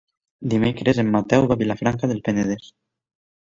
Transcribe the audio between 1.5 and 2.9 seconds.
va a Vilafranca del Penedès.